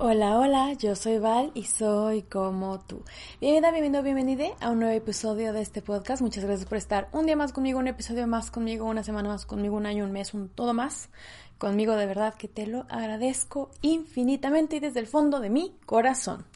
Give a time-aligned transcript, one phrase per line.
[0.00, 3.02] Hola, hola, yo soy Val y soy como tú.
[3.40, 6.22] Bienvenida, bienvenido, bienvenida a un nuevo episodio de este podcast.
[6.22, 9.44] Muchas gracias por estar un día más conmigo, un episodio más conmigo, una semana más
[9.44, 11.10] conmigo, un año, un mes, un todo más
[11.58, 11.96] conmigo.
[11.96, 16.46] De verdad que te lo agradezco infinitamente y desde el fondo de mi corazón.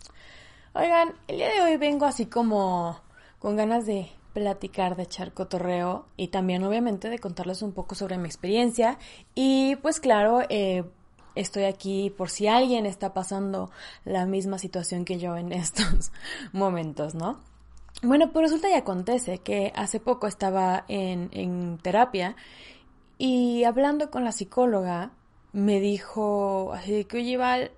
[0.75, 3.01] Oigan, el día de hoy vengo así como
[3.41, 8.19] con ganas de platicar, de echar cotorreo y también obviamente de contarles un poco sobre
[8.19, 8.99] mi experiencia
[9.35, 10.85] y pues claro, eh,
[11.35, 13.71] estoy aquí por si alguien está pasando
[14.05, 16.13] la misma situación que yo en estos
[16.53, 17.41] momentos, ¿no?
[18.03, 22.37] Bueno, pues resulta y acontece que hace poco estaba en, en terapia
[23.19, 25.13] y hablando con la psicóloga
[25.53, 27.71] me dijo así que, oye, Val,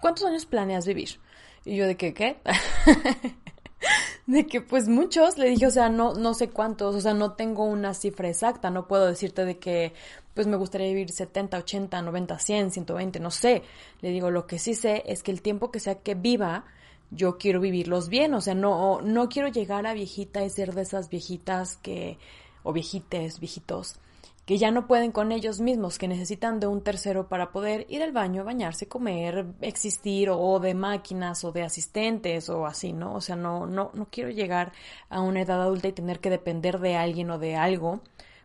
[0.00, 1.20] ¿cuántos años planeas vivir?
[1.64, 2.38] Y yo de que, ¿qué?
[4.26, 7.32] de que pues muchos, le dije, o sea, no, no sé cuántos, o sea, no
[7.32, 9.92] tengo una cifra exacta, no puedo decirte de que
[10.34, 13.62] pues me gustaría vivir 70, 80, 90, 100, 120, no sé.
[14.00, 16.64] Le digo, lo que sí sé es que el tiempo que sea que viva,
[17.10, 20.82] yo quiero vivirlos bien, o sea, no, no quiero llegar a viejita y ser de
[20.82, 22.18] esas viejitas que,
[22.64, 23.96] o viejites, viejitos,
[24.44, 28.02] que ya no pueden con ellos mismos, que necesitan de un tercero para poder ir
[28.02, 33.14] al baño, bañarse, comer, existir, o de máquinas, o de asistentes, o así, ¿no?
[33.14, 34.72] O sea, no, no, no quiero llegar
[35.08, 38.00] a una edad adulta y tener que depender de alguien o de algo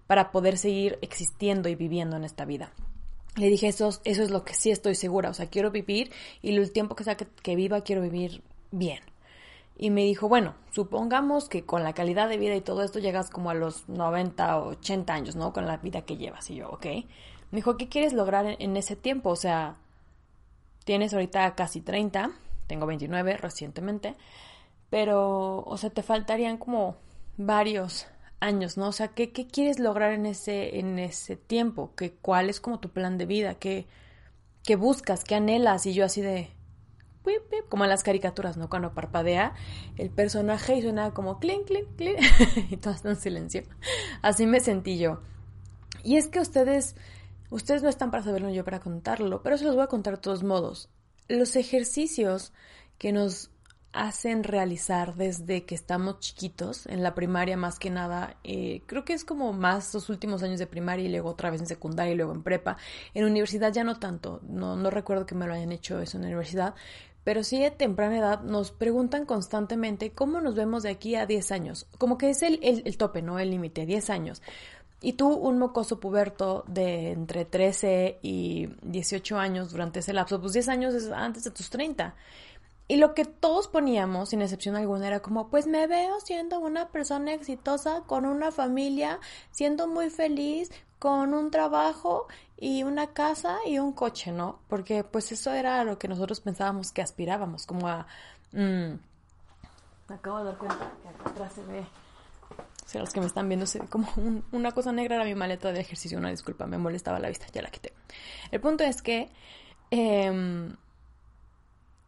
[0.07, 2.71] para poder seguir existiendo y viviendo en esta vida.
[3.35, 6.55] Le dije, eso, eso es lo que sí estoy segura, o sea, quiero vivir y
[6.55, 8.41] el tiempo que sea que viva, quiero vivir
[8.71, 8.99] bien.
[9.81, 13.29] Y me dijo, bueno, supongamos que con la calidad de vida y todo esto llegas
[13.29, 15.53] como a los 90 o 80 años, ¿no?
[15.53, 16.49] Con la vida que llevas.
[16.49, 16.85] Y yo, ok.
[16.85, 17.05] Me
[17.59, 19.29] dijo, ¿qué quieres lograr en, ese tiempo?
[19.29, 19.77] O sea,
[20.83, 22.29] tienes ahorita casi 30,
[22.67, 24.15] tengo 29 recientemente,
[24.89, 26.97] pero, o sea, te faltarían como
[27.37, 28.05] varios
[28.41, 28.89] años, ¿no?
[28.89, 31.93] O sea, ¿qué, qué quieres lograr en ese, en ese tiempo?
[31.95, 33.55] ¿Qué, ¿Cuál es como tu plan de vida?
[33.55, 33.87] ¿Qué,
[34.65, 35.23] ¿Qué buscas?
[35.23, 35.85] ¿Qué anhelas?
[35.85, 36.49] Y yo así de,
[37.69, 38.69] como en las caricaturas, ¿no?
[38.69, 39.53] Cuando parpadea
[39.97, 42.19] el personaje y suena como clink, clink, clink,
[42.71, 43.63] y todo está en silencio.
[44.21, 45.21] Así me sentí yo.
[46.03, 46.95] Y es que ustedes,
[47.49, 50.21] ustedes no están para saberlo, yo para contarlo, pero se los voy a contar de
[50.21, 50.89] todos modos.
[51.27, 52.53] Los ejercicios
[52.97, 53.51] que nos
[53.91, 59.13] hacen realizar desde que estamos chiquitos, en la primaria más que nada, eh, creo que
[59.13, 62.15] es como más los últimos años de primaria y luego otra vez en secundaria y
[62.15, 62.77] luego en prepa.
[63.13, 66.23] En universidad ya no tanto, no, no recuerdo que me lo hayan hecho eso en
[66.23, 66.75] la universidad,
[67.29, 71.51] pero sí de temprana edad nos preguntan constantemente cómo nos vemos de aquí a 10
[71.51, 71.85] años.
[71.99, 73.37] Como que es el, el, tope, ¿no?
[73.37, 74.41] El límite, 10 años.
[74.99, 80.53] Y tú, un mocoso puberto de entre 13 y 18 años durante ese lapso, pues
[80.53, 82.15] 10 años es antes de tus 30.
[82.87, 86.89] Y lo que todos poníamos, sin excepción alguna, era como, pues me veo siendo una
[86.89, 89.19] persona exitosa, con una familia,
[89.51, 92.25] siendo muy feliz, con un trabajo
[92.61, 94.59] y una casa y un coche, ¿no?
[94.67, 98.05] Porque pues eso era lo que nosotros pensábamos que aspirábamos, como a...
[98.51, 98.95] Mm,
[100.09, 101.79] me acabo de dar cuenta que acá atrás se ve...
[101.79, 104.09] O sea, los que me están viendo se ve como
[104.51, 107.61] una cosa negra era mi maleta de ejercicio, una disculpa, me molestaba la vista, ya
[107.61, 107.93] la quité.
[108.51, 109.29] El punto es que...
[109.91, 110.75] Em,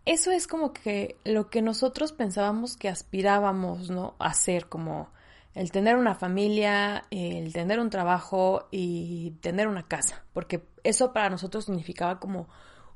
[0.06, 4.16] eso es como que lo que nosotros pensábamos que aspirábamos, ¿no?
[4.18, 5.10] A hacer, como
[5.54, 11.30] el tener una familia, el tener un trabajo y tener una casa, porque eso para
[11.30, 12.48] nosotros significaba como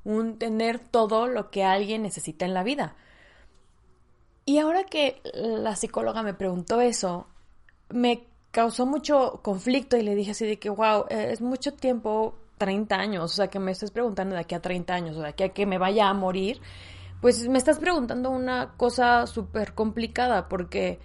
[0.04, 2.96] un tener todo lo que alguien necesita en la vida.
[4.46, 7.28] Y ahora que la psicóloga me preguntó eso,
[7.90, 12.96] me causó mucho conflicto y le dije así de que, wow, es mucho tiempo, 30
[12.96, 15.44] años, o sea, que me estés preguntando de aquí a 30 años, o de aquí
[15.44, 16.62] a que me vaya a morir,
[17.22, 21.00] pues me estás preguntando una cosa súper complicada porque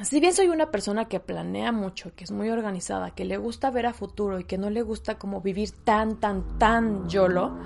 [0.00, 3.70] si bien soy una persona que planea mucho, que es muy organizada, que le gusta
[3.70, 7.58] ver a futuro y que no le gusta como vivir tan, tan, tan yolo,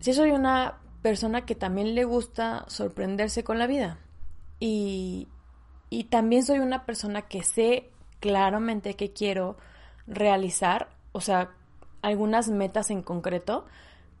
[0.00, 3.98] sí soy una persona que también le gusta sorprenderse con la vida.
[4.60, 5.28] Y,
[5.90, 9.56] y también soy una persona que sé claramente que quiero
[10.06, 11.50] realizar, o sea,
[12.02, 13.66] algunas metas en concreto,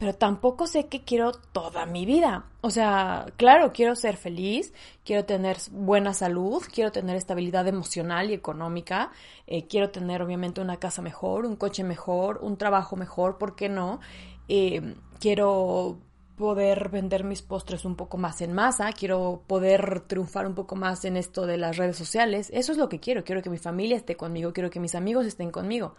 [0.04, 2.44] pero tampoco sé que quiero toda mi vida.
[2.60, 8.34] O sea, claro, quiero ser feliz, quiero tener buena salud, quiero tener estabilidad emocional y
[8.34, 9.12] económica,
[9.46, 13.70] eh, quiero tener obviamente una casa mejor, un coche mejor, un trabajo mejor, ¿por qué
[13.70, 14.00] no?
[14.46, 15.96] Eh, quiero
[16.36, 21.06] poder vender mis postres un poco más en masa, quiero poder triunfar un poco más
[21.06, 23.96] en esto de las redes sociales, eso es lo que quiero, quiero que mi familia
[23.96, 25.94] esté conmigo, quiero que mis amigos estén conmigo,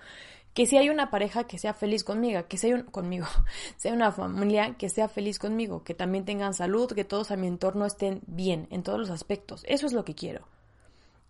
[0.56, 3.28] que si hay una pareja que sea feliz conmigo, que sea un, conmigo,
[3.78, 7.46] sea una familia que sea feliz conmigo, que también tengan salud, que todos a mi
[7.46, 10.48] entorno estén bien en todos los aspectos, eso es lo que quiero.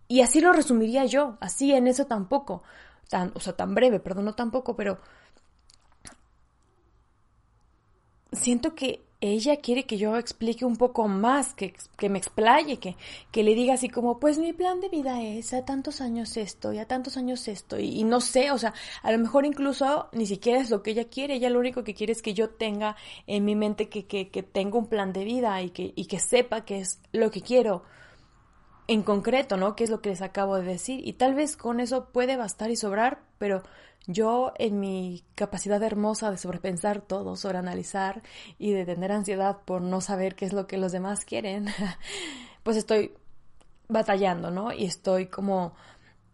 [0.06, 2.62] Y así lo resumiría yo, así en eso tampoco,
[3.10, 5.00] tan, o sea, tan breve, perdón, no tampoco, pero
[8.30, 12.96] siento que ella quiere que yo explique un poco más, que, que me explaye, que,
[13.30, 16.72] que, le diga así como, pues mi plan de vida es a tantos años esto
[16.72, 20.26] y a tantos años esto, y, no sé, o sea, a lo mejor incluso ni
[20.26, 22.96] siquiera es lo que ella quiere, ella lo único que quiere es que yo tenga
[23.26, 26.18] en mi mente que, que, que tenga un plan de vida y que, y que
[26.18, 27.84] sepa que es lo que quiero
[28.88, 29.74] en concreto, ¿no?
[29.74, 32.70] Que es lo que les acabo de decir, y tal vez con eso puede bastar
[32.70, 33.62] y sobrar, pero
[34.06, 38.22] yo, en mi capacidad hermosa de sobrepensar todo, sobreanalizar
[38.58, 41.66] y de tener ansiedad por no saber qué es lo que los demás quieren,
[42.62, 43.12] pues estoy
[43.88, 44.72] batallando, ¿no?
[44.72, 45.74] Y estoy como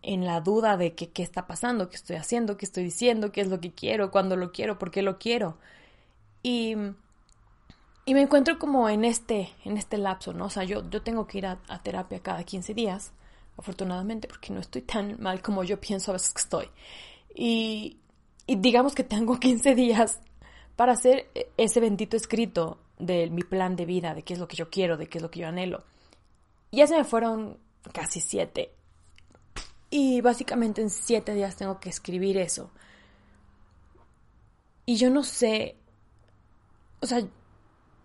[0.02, 3.40] en la duda de que, qué está pasando, qué estoy haciendo, qué estoy diciendo, qué
[3.40, 5.56] es lo que quiero, cuándo lo quiero, por qué lo quiero.
[6.42, 6.74] Y,
[8.04, 10.46] y me encuentro como en este, en este lapso, ¿no?
[10.46, 13.12] O sea, yo, yo tengo que ir a, a terapia cada 15 días,
[13.56, 16.68] afortunadamente, porque no estoy tan mal como yo pienso a veces que estoy.
[17.34, 17.98] Y,
[18.46, 20.20] digamos que tengo 15 días
[20.76, 24.56] para hacer ese bendito escrito de mi plan de vida, de qué es lo que
[24.56, 25.84] yo quiero, de qué es lo que yo anhelo.
[26.70, 27.58] Ya se me fueron
[27.92, 28.72] casi siete.
[29.90, 32.70] Y básicamente en siete días tengo que escribir eso.
[34.86, 35.76] Y yo no sé,
[37.00, 37.22] o sea,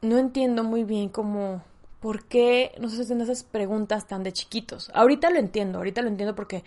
[0.01, 1.63] no entiendo muy bien cómo,
[1.99, 4.91] por qué nos hacen esas preguntas tan de chiquitos.
[4.93, 6.63] Ahorita lo entiendo, ahorita lo entiendo porque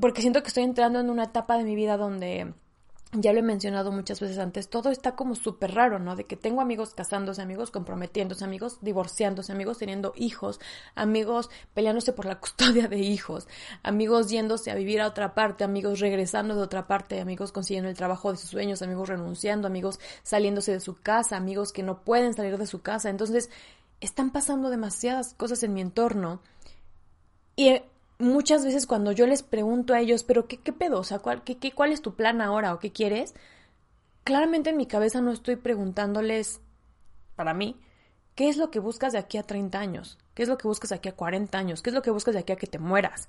[0.00, 2.52] porque siento que estoy entrando en una etapa de mi vida donde
[3.16, 6.16] ya lo he mencionado muchas veces antes, todo está como súper raro, ¿no?
[6.16, 10.60] De que tengo amigos casándose, amigos comprometiéndose, amigos divorciándose, amigos teniendo hijos,
[10.94, 13.46] amigos peleándose por la custodia de hijos,
[13.82, 17.96] amigos yéndose a vivir a otra parte, amigos regresando de otra parte, amigos consiguiendo el
[17.96, 22.34] trabajo de sus sueños, amigos renunciando, amigos saliéndose de su casa, amigos que no pueden
[22.34, 23.10] salir de su casa.
[23.10, 23.50] Entonces,
[24.00, 26.40] están pasando demasiadas cosas en mi entorno.
[27.56, 27.80] Y
[28.18, 31.00] muchas veces cuando yo les pregunto a ellos, pero ¿qué, qué pedo?
[31.00, 33.34] O sea, ¿cuál, qué, qué, ¿cuál es tu plan ahora o qué quieres?
[34.24, 36.60] Claramente en mi cabeza no estoy preguntándoles,
[37.36, 37.76] para mí,
[38.34, 40.18] ¿qué es lo que buscas de aquí a 30 años?
[40.34, 41.82] ¿Qué es lo que buscas de aquí a 40 años?
[41.82, 43.28] ¿Qué es lo que buscas de aquí a que te mueras?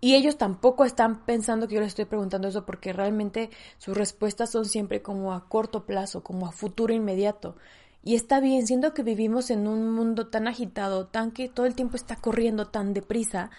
[0.00, 3.48] Y ellos tampoco están pensando que yo les estoy preguntando eso porque realmente
[3.78, 7.56] sus respuestas son siempre como a corto plazo, como a futuro inmediato.
[8.06, 11.74] Y está bien, siendo que vivimos en un mundo tan agitado, tan que todo el
[11.74, 13.50] tiempo está corriendo tan deprisa,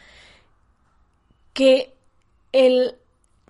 [1.54, 1.98] que
[2.52, 2.96] el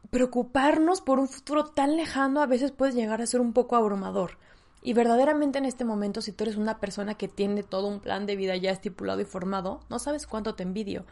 [0.09, 4.37] preocuparnos por un futuro tan lejano a veces puede llegar a ser un poco abrumador.
[4.81, 8.25] Y verdaderamente en este momento, si tú eres una persona que tiene todo un plan
[8.25, 11.05] de vida ya estipulado y formado, no sabes cuánto te envidio.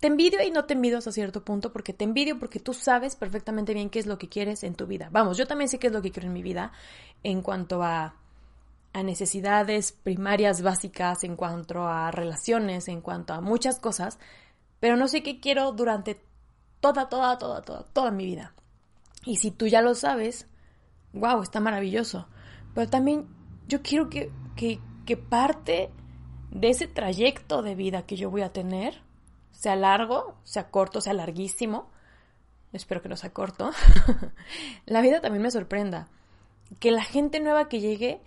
[0.00, 3.14] Te envidio y no te envidio hasta cierto punto porque te envidio porque tú sabes
[3.14, 5.10] perfectamente bien qué es lo que quieres en tu vida.
[5.12, 6.72] Vamos, yo también sé qué es lo que quiero en mi vida
[7.22, 8.16] en cuanto a
[8.96, 14.18] a necesidades primarias básicas, en cuanto a relaciones, en cuanto a muchas cosas,
[14.80, 16.18] pero no sé qué quiero durante
[16.80, 18.54] toda, toda, toda, toda, toda mi vida.
[19.26, 20.48] Y si tú ya lo sabes,
[21.12, 22.26] wow, está maravilloso.
[22.74, 23.26] Pero también
[23.68, 25.90] yo quiero que, que, que parte
[26.50, 29.02] de ese trayecto de vida que yo voy a tener,
[29.50, 31.90] sea largo, sea corto, sea larguísimo,
[32.72, 33.72] espero que no sea corto,
[34.86, 36.08] la vida también me sorprenda.
[36.80, 38.22] Que la gente nueva que llegue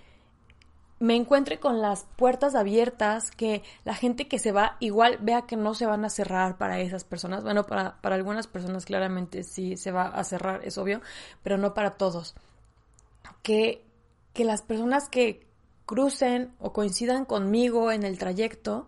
[0.99, 5.55] me encuentre con las puertas abiertas, que la gente que se va igual vea que
[5.55, 7.43] no se van a cerrar para esas personas.
[7.43, 11.01] Bueno, para, para algunas personas claramente sí se va a cerrar, es obvio,
[11.41, 12.35] pero no para todos.
[13.43, 13.85] Que,
[14.33, 15.47] que las personas que
[15.85, 18.87] crucen o coincidan conmigo en el trayecto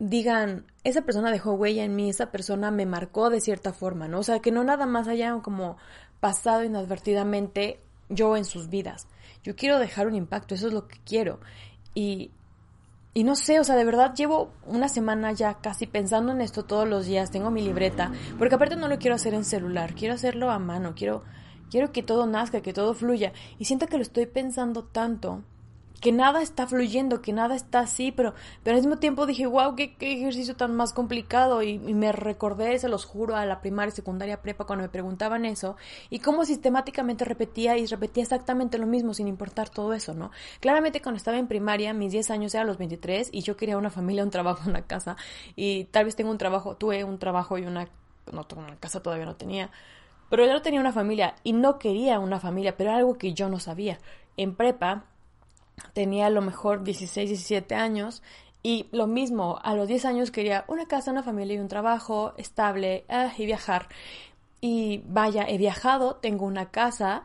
[0.00, 4.18] digan, esa persona dejó huella en mí, esa persona me marcó de cierta forma, ¿no?
[4.20, 5.76] O sea, que no nada más hayan como
[6.20, 9.06] pasado inadvertidamente yo en sus vidas,
[9.42, 11.40] yo quiero dejar un impacto, eso es lo que quiero.
[11.94, 12.30] Y,
[13.14, 16.64] y no sé, o sea, de verdad llevo una semana ya casi pensando en esto
[16.64, 20.14] todos los días, tengo mi libreta, porque aparte no lo quiero hacer en celular, quiero
[20.14, 21.22] hacerlo a mano, quiero,
[21.70, 23.32] quiero que todo nazca, que todo fluya.
[23.58, 25.42] Y siento que lo estoy pensando tanto
[26.00, 29.76] que nada está fluyendo, que nada está así, pero, pero al mismo tiempo dije, wow,
[29.76, 33.94] qué, qué ejercicio tan más complicado y, me recordé, se los juro, a la primaria,
[33.94, 35.76] secundaria, prepa cuando me preguntaban eso
[36.08, 40.30] y cómo sistemáticamente repetía y repetía exactamente lo mismo sin importar todo eso, ¿no?
[40.60, 43.90] Claramente cuando estaba en primaria, mis 10 años eran los 23 y yo quería una
[43.90, 45.16] familia, un trabajo, una casa
[45.54, 47.88] y tal vez tengo un trabajo, tuve un trabajo y una,
[48.32, 49.70] no, una casa todavía no tenía,
[50.30, 53.34] pero yo no tenía una familia y no quería una familia, pero era algo que
[53.34, 53.98] yo no sabía.
[54.36, 55.04] En prepa
[55.92, 58.22] tenía a lo mejor 16, 17 años
[58.62, 62.34] y lo mismo, a los 10 años quería una casa, una familia y un trabajo
[62.36, 63.88] estable ah, y viajar.
[64.60, 67.24] Y vaya, he viajado, tengo una casa,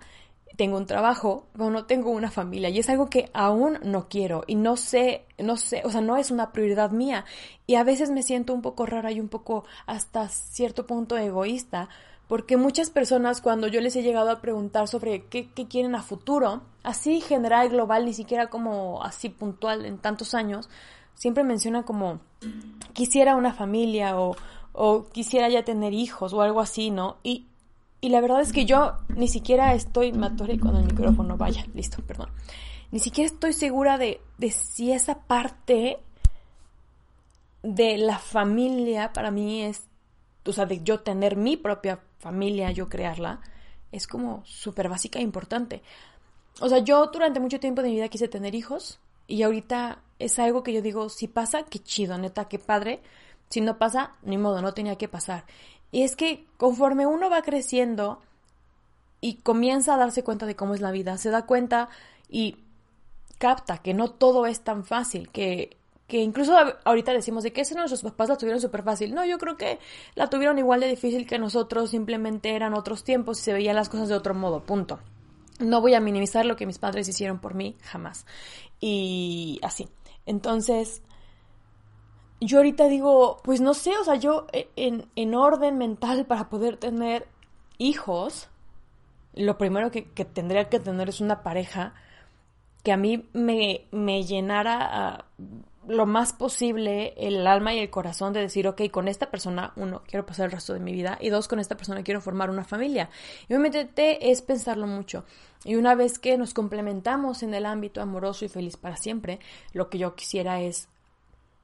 [0.55, 4.43] tengo un trabajo, pero no tengo una familia y es algo que aún no quiero
[4.47, 7.25] y no sé, no sé, o sea, no es una prioridad mía
[7.67, 11.89] y a veces me siento un poco rara y un poco hasta cierto punto egoísta
[12.27, 16.61] porque muchas personas cuando yo les he llegado a preguntar sobre qué, quieren a futuro,
[16.83, 20.69] así general, global, ni siquiera como así puntual en tantos años,
[21.13, 22.19] siempre mencionan como
[22.93, 24.35] quisiera una familia o,
[24.73, 27.17] o quisiera ya tener hijos o algo así, ¿no?
[27.23, 27.47] Y,
[28.01, 30.29] la verdad es que yo ni siquiera estoy, me
[30.59, 32.29] con el micrófono, vaya, listo, perdón.
[32.91, 35.97] Ni siquiera estoy segura de si esa parte
[37.63, 39.87] de la familia para mí es,
[40.45, 43.41] o sea, de yo tener mi propia familia, yo crearla,
[43.91, 45.81] es como súper básica e importante.
[46.59, 50.39] O sea, yo durante mucho tiempo de mi vida quise tener hijos y ahorita es
[50.39, 53.01] algo que yo digo, si pasa, qué chido, neta, qué padre.
[53.49, 55.45] Si no pasa, ni modo, no tenía que pasar.
[55.91, 58.21] Y es que conforme uno va creciendo
[59.21, 61.89] y comienza a darse cuenta de cómo es la vida, se da cuenta
[62.29, 62.57] y
[63.37, 67.75] capta que no todo es tan fácil, que que incluso ahorita decimos de que ese
[67.75, 69.15] nuestros papás la tuvieron súper fácil.
[69.15, 69.79] No, yo creo que
[70.13, 73.89] la tuvieron igual de difícil que nosotros, simplemente eran otros tiempos y se veían las
[73.89, 74.99] cosas de otro modo, punto.
[75.59, 78.25] No voy a minimizar lo que mis padres hicieron por mí, jamás.
[78.79, 79.87] Y así.
[80.25, 81.01] Entonces,
[82.39, 86.49] yo ahorita digo, pues no sé, o sea, yo e, en, en orden mental para
[86.49, 87.27] poder tener
[87.77, 88.49] hijos,
[89.33, 91.93] lo primero que, que, tendría que tener es una pareja
[92.83, 95.25] que a mí me, me llenara
[95.87, 100.03] lo más posible el alma y el corazón de decir, ok, con esta persona, uno,
[100.07, 102.63] quiero pasar el resto de mi vida, y dos, con esta persona quiero formar una
[102.63, 103.09] familia.
[103.47, 105.25] Y obviamente es pensarlo mucho.
[105.63, 109.39] Y una vez que nos complementamos en el ámbito amoroso y feliz para siempre,
[109.73, 110.87] lo que yo quisiera es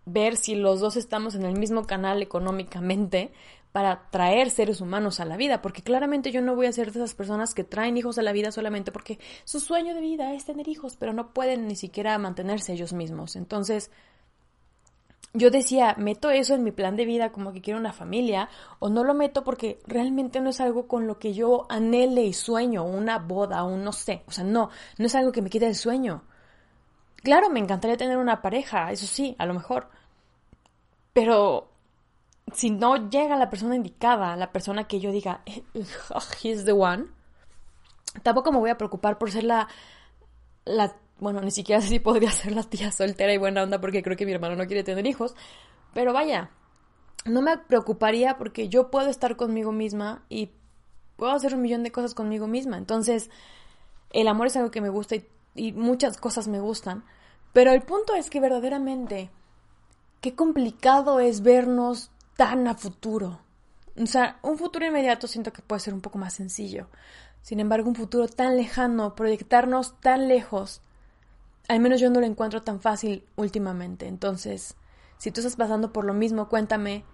[0.05, 3.31] ver si los dos estamos en el mismo canal económicamente
[3.71, 6.99] para traer seres humanos a la vida, porque claramente yo no voy a ser de
[6.99, 10.45] esas personas que traen hijos a la vida solamente porque su sueño de vida es
[10.45, 13.35] tener hijos, pero no pueden ni siquiera mantenerse ellos mismos.
[13.35, 13.89] Entonces,
[15.33, 18.49] yo decía, ¿meto eso en mi plan de vida como que quiero una familia?
[18.79, 22.33] ¿O no lo meto porque realmente no es algo con lo que yo anhele y
[22.33, 24.23] sueño, una boda, un no sé?
[24.27, 26.23] O sea, no, no es algo que me quite el sueño.
[27.23, 29.89] Claro, me encantaría tener una pareja, eso sí, a lo mejor.
[31.13, 31.69] Pero
[32.53, 35.63] si no llega la persona indicada, la persona que yo diga, eh,
[36.43, 37.05] he's the one,
[38.23, 39.67] tampoco me voy a preocupar por ser la,
[40.65, 44.03] la bueno, ni siquiera sé si podría ser la tía soltera y buena onda porque
[44.03, 45.35] creo que mi hermano no quiere tener hijos.
[45.93, 46.49] Pero vaya,
[47.25, 50.51] no me preocuparía porque yo puedo estar conmigo misma y
[51.15, 52.77] puedo hacer un millón de cosas conmigo misma.
[52.77, 53.29] Entonces,
[54.09, 57.05] el amor es algo que me gusta y, y muchas cosas me gustan.
[57.53, 59.29] Pero el punto es que verdaderamente,
[60.21, 63.41] qué complicado es vernos tan a futuro.
[64.01, 66.87] O sea, un futuro inmediato siento que puede ser un poco más sencillo.
[67.43, 70.81] Sin embargo, un futuro tan lejano, proyectarnos tan lejos,
[71.67, 74.07] al menos yo no lo encuentro tan fácil últimamente.
[74.07, 74.75] Entonces,
[75.17, 77.05] si tú estás pasando por lo mismo, cuéntame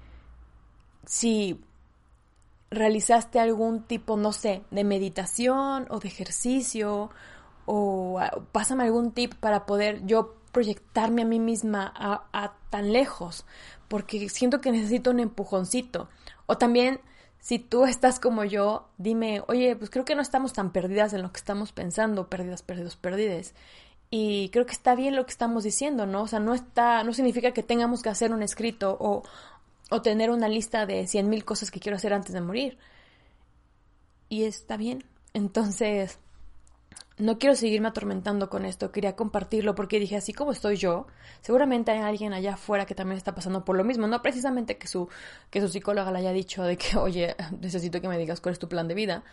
[1.06, 1.62] si
[2.70, 7.10] realizaste algún tipo, no sé, de meditación o de ejercicio
[7.66, 12.92] o ah, pásame algún tip para poder yo proyectarme a mí misma a, a, tan
[12.92, 13.46] lejos,
[13.88, 16.10] porque siento que necesito un empujoncito.
[16.46, 17.00] O también,
[17.40, 21.22] si tú estás como yo, dime, oye, pues creo que no estamos tan perdidas en
[21.22, 23.54] lo que estamos pensando, perdidas, perdidos, perdides.
[24.10, 26.24] Y creo que está bien lo que estamos diciendo, ¿no?
[26.24, 29.24] O sea, no está, no significa que tengamos que hacer un escrito o,
[29.90, 32.78] o tener una lista de cien mil cosas que quiero hacer antes de morir.
[34.30, 35.04] Y está bien.
[35.34, 36.20] Entonces,
[37.18, 41.08] no quiero seguirme atormentando con esto, quería compartirlo porque dije, así como estoy yo,
[41.42, 44.88] seguramente hay alguien allá afuera que también está pasando por lo mismo, no precisamente que
[44.88, 45.10] su,
[45.50, 48.60] que su psicóloga le haya dicho de que, oye, necesito que me digas cuál es
[48.60, 49.24] tu plan de vida,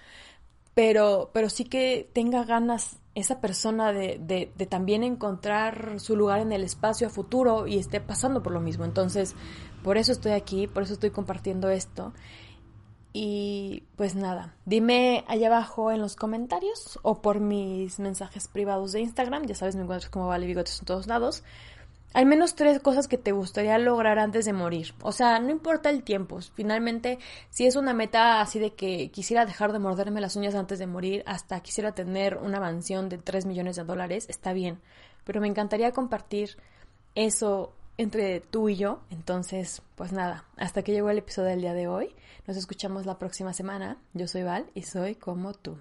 [0.74, 6.40] pero, pero sí que tenga ganas esa persona de, de, de, también encontrar su lugar
[6.40, 8.84] en el espacio a futuro y esté pasando por lo mismo.
[8.84, 9.36] Entonces,
[9.84, 12.12] por eso estoy aquí, por eso estoy compartiendo esto.
[13.16, 19.02] Y pues nada, dime allá abajo en los comentarios o por mis mensajes privados de
[19.02, 21.44] Instagram, ya sabes, me encuentras como Vale Bigotes en todos lados,
[22.14, 24.94] al menos tres cosas que te gustaría lograr antes de morir.
[25.02, 26.40] O sea, no importa el tiempo.
[26.54, 27.18] Finalmente,
[27.50, 30.86] si es una meta así de que quisiera dejar de morderme las uñas antes de
[30.86, 34.80] morir, hasta quisiera tener una mansión de 3 millones de dólares, está bien.
[35.24, 36.56] Pero me encantaría compartir
[37.16, 39.00] eso entre tú y yo.
[39.10, 42.14] Entonces, pues nada, hasta que llegó el episodio del día de hoy.
[42.46, 43.98] Nos escuchamos la próxima semana.
[44.12, 45.78] Yo soy Val y soy como tú.